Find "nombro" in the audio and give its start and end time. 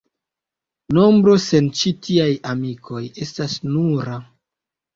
0.97-1.35